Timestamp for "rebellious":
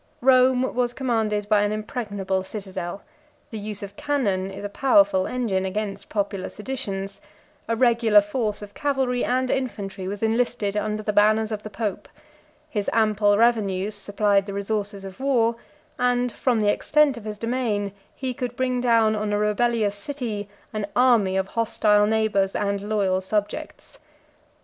19.37-19.95